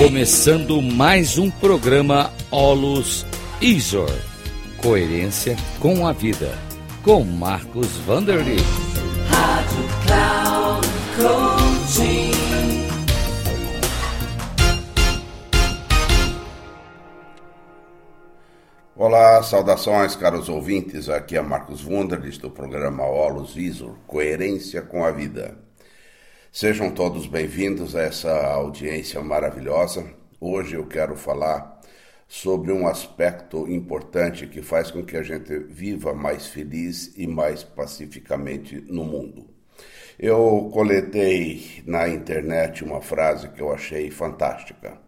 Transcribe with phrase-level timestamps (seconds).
[0.00, 3.26] Começando mais um programa Olus
[3.60, 4.10] Isor.
[4.78, 6.58] Coerência com a vida.
[7.02, 8.56] Com Marcos Vanderly.
[9.28, 12.30] Rádio Cloud Coaching.
[18.96, 21.10] Olá, saudações, caros ouvintes.
[21.10, 25.69] Aqui é Marcos Wunderlich do programa Olus Isor, Coerência com a Vida.
[26.52, 30.04] Sejam todos bem-vindos a essa audiência maravilhosa.
[30.40, 31.80] Hoje eu quero falar
[32.26, 37.62] sobre um aspecto importante que faz com que a gente viva mais feliz e mais
[37.62, 39.46] pacificamente no mundo.
[40.18, 44.98] Eu coletei na internet uma frase que eu achei fantástica.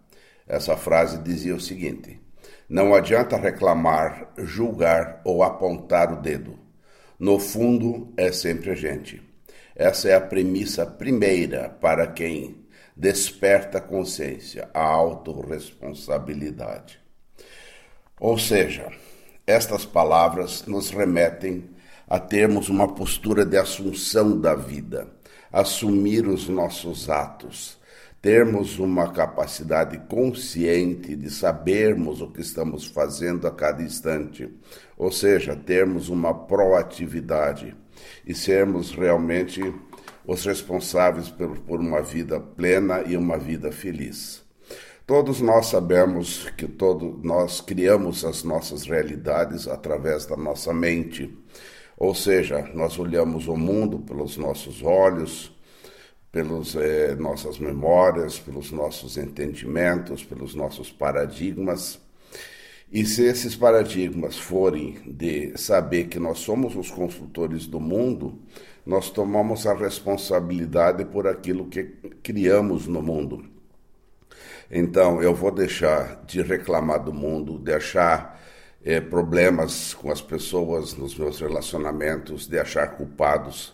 [0.47, 2.21] Essa frase dizia o seguinte:
[2.69, 6.57] Não adianta reclamar, julgar ou apontar o dedo.
[7.19, 9.32] No fundo, é sempre a gente.
[9.75, 12.63] Essa é a premissa primeira para quem
[12.97, 17.01] desperta a consciência, a autorresponsabilidade.
[18.21, 18.93] Ou seja,
[19.47, 21.71] estas palavras nos remetem
[22.09, 25.09] a termos uma postura de assunção da vida,
[25.51, 27.81] assumir os nossos atos,
[28.23, 34.49] termos uma capacidade consciente de sabermos o que estamos fazendo a cada instante,
[34.97, 37.75] ou seja, termos uma proatividade
[38.25, 39.61] e sermos realmente
[40.25, 44.41] os responsáveis por, uma vida plena e uma vida feliz.
[45.05, 51.37] Todos nós sabemos que todo, nós criamos as nossas realidades através da nossa mente,
[51.99, 55.53] ou seja, nós olhamos o mundo pelos nossos olhos,
[56.33, 62.01] pelas eh, nossas memórias, pelos nossos entendimentos, pelos nossos paradigmas
[62.93, 68.39] e se esses paradigmas forem de saber que nós somos os construtores do mundo,
[68.85, 71.85] nós tomamos a responsabilidade por aquilo que
[72.23, 73.47] criamos no mundo.
[74.71, 78.39] Então, eu vou deixar de reclamar do mundo, de achar
[78.85, 83.73] é, problemas com as pessoas nos meus relacionamentos, de achar culpados,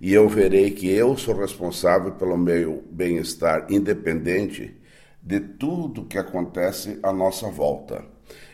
[0.00, 4.76] e eu verei que eu sou responsável pelo meu bem-estar, independente
[5.22, 8.04] de tudo que acontece à nossa volta.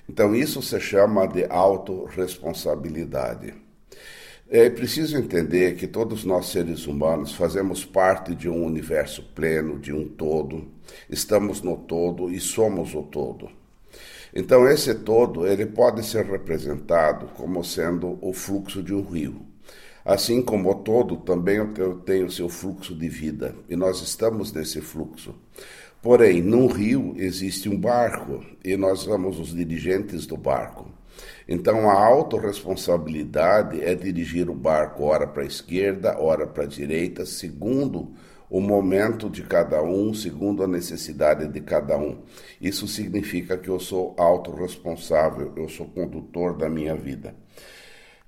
[0.09, 3.55] Então, isso se chama de autorresponsabilidade.
[4.49, 9.93] É preciso entender que todos nós seres humanos fazemos parte de um universo pleno, de
[9.93, 10.69] um todo,
[11.09, 13.49] estamos no todo e somos o todo.
[14.35, 19.54] Então esse todo, ele pode ser representado como sendo o fluxo de um rio.
[20.05, 21.59] Assim como o todo também
[22.05, 25.35] tem o seu fluxo de vida, e nós estamos nesse fluxo.
[26.03, 30.87] Porém, no rio existe um barco e nós somos os dirigentes do barco.
[31.49, 37.25] Então, a autorresponsabilidade é dirigir o barco ora para a esquerda, ora para a direita,
[37.25, 38.13] segundo
[38.51, 42.19] o momento de cada um, segundo a necessidade de cada um.
[42.61, 47.35] Isso significa que eu sou autorresponsável, eu sou condutor da minha vida.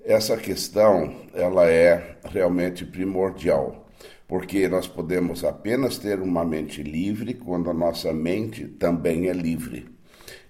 [0.06, 3.86] Essa questão, ela é realmente primordial
[4.28, 9.88] porque nós podemos apenas ter uma mente livre quando a nossa mente também é livre.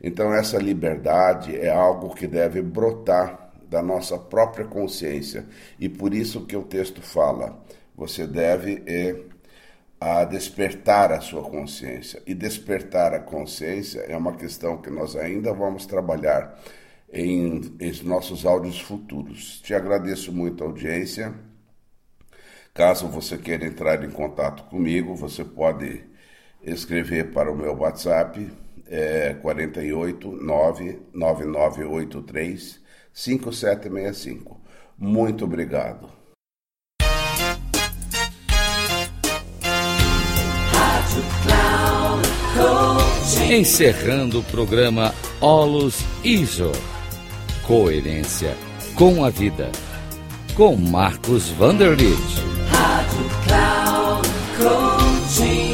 [0.03, 5.47] Então, essa liberdade é algo que deve brotar da nossa própria consciência.
[5.79, 7.59] E por isso que o texto fala:
[7.95, 9.17] você deve é,
[9.99, 12.23] a despertar a sua consciência.
[12.27, 16.59] E despertar a consciência é uma questão que nós ainda vamos trabalhar
[17.13, 19.61] em, em nossos áudios futuros.
[19.61, 21.35] Te agradeço muito a audiência.
[22.75, 26.05] Caso você queira entrar em contato comigo, você pode
[26.63, 28.51] escrever para o meu WhatsApp,
[28.87, 32.81] é 48 99983
[33.13, 34.61] 5765.
[34.99, 36.09] Muito obrigado.
[43.51, 46.73] Encerrando o programa Olus ISO.
[47.67, 48.57] Coerência
[48.95, 49.73] com a vida.
[50.55, 52.17] Com Marcos Vanderlitt.
[52.71, 55.73] Rádio Cloud Coaching.